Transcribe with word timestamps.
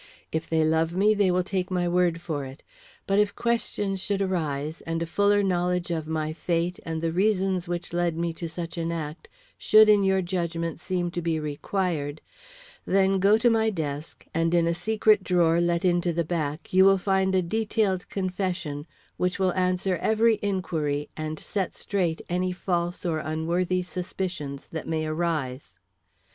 If 0.31 0.49
they 0.49 0.65
love 0.65 0.95
me 0.95 1.13
they 1.13 1.29
will 1.29 1.43
take 1.43 1.69
my 1.69 1.87
word 1.87 2.21
for 2.21 2.43
it; 2.43 2.63
but 3.05 3.19
if 3.19 3.35
questions 3.35 3.99
should 3.99 4.19
arise, 4.19 4.81
and 4.87 4.99
a 5.03 5.05
fuller 5.05 5.43
knowledge 5.43 5.91
of 5.91 6.07
my 6.07 6.33
fate 6.33 6.79
and 6.83 7.03
the 7.03 7.11
reasons 7.11 7.67
which 7.67 7.93
led 7.93 8.17
me 8.17 8.33
to 8.33 8.49
such 8.49 8.79
an 8.79 8.91
act 8.91 9.29
should 9.59 9.87
in 9.87 10.03
your 10.03 10.23
judgment 10.23 10.79
seem 10.79 11.11
to 11.11 11.21
be 11.21 11.39
required, 11.39 12.19
then 12.83 13.19
go 13.19 13.37
to 13.37 13.47
my 13.51 13.69
desk, 13.69 14.25
and, 14.33 14.55
in 14.55 14.65
a 14.65 14.73
secret 14.73 15.23
drawer 15.23 15.61
let 15.61 15.85
into 15.85 16.11
the 16.11 16.23
back, 16.25 16.73
you 16.73 16.83
will 16.83 16.97
find 16.97 17.35
a 17.35 17.43
detailed 17.43 18.09
confession 18.09 18.87
which 19.17 19.37
will 19.37 19.53
answer 19.53 19.97
every 19.97 20.39
inquiry 20.41 21.09
and 21.15 21.37
set 21.39 21.75
straight 21.75 22.23
any 22.27 22.51
false 22.51 23.05
or 23.05 23.19
unworthy 23.19 23.83
suspicions 23.83 24.65
that 24.69 24.87
may 24.87 25.05
arise. 25.05 25.75